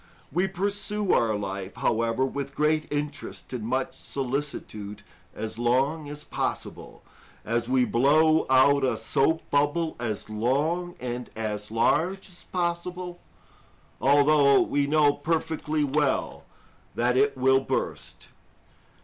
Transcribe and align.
We 0.31 0.47
pursue 0.47 1.13
our 1.13 1.35
life, 1.35 1.75
however, 1.75 2.25
with 2.25 2.55
great 2.55 2.91
interest 2.91 3.53
and 3.53 3.63
much 3.63 3.93
solicitude 3.93 5.03
as 5.35 5.59
long 5.59 6.09
as 6.09 6.23
possible, 6.23 7.03
as 7.45 7.69
we 7.69 7.85
blow 7.85 8.47
out 8.49 8.83
a 8.83 8.97
soap 8.97 9.47
bubble 9.51 9.95
as 9.99 10.27
long 10.27 10.95
and 10.99 11.29
as 11.35 11.69
large 11.69 12.29
as 12.31 12.45
possible, 12.45 13.19
although 14.01 14.59
we 14.59 14.87
know 14.87 15.13
perfectly 15.13 15.83
well 15.83 16.45
that 16.95 17.15
it 17.15 17.37
will 17.37 17.59
burst. 17.59 18.29